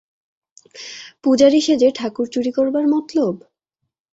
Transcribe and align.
পূজারি 1.23 1.59
সেজে 1.61 1.89
ঠাকুর 1.95 2.27
চুরি 2.33 2.51
করবার 2.51 2.85
মতলব? 2.87 3.35